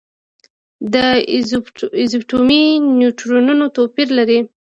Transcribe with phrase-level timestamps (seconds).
[0.93, 0.95] د
[1.99, 4.39] ایزوټوپونو نیوټرونونه توپیر لري.